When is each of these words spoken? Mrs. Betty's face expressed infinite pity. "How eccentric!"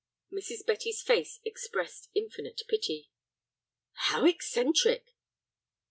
Mrs. 0.33 0.65
Betty's 0.65 0.99
face 1.03 1.39
expressed 1.45 2.09
infinite 2.15 2.63
pity. 2.67 3.11
"How 3.91 4.25
eccentric!" 4.25 5.09